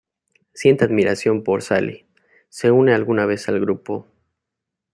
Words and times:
Siente 0.55 0.83
admiración 0.83 1.43
por 1.43 1.61
Sally.Se 1.61 2.71
une 2.71 2.95
alguna 2.95 3.27
vez 3.27 3.47
al 3.49 3.59
grupo. 3.59 4.07